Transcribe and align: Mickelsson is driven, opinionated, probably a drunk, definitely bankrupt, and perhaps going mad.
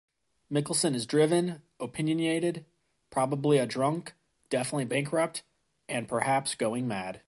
Mickelsson 0.51 0.95
is 0.95 1.05
driven, 1.05 1.61
opinionated, 1.79 2.65
probably 3.11 3.57
a 3.59 3.65
drunk, 3.67 4.13
definitely 4.49 4.85
bankrupt, 4.85 5.43
and 5.87 6.07
perhaps 6.07 6.55
going 6.55 6.87
mad. 6.87 7.19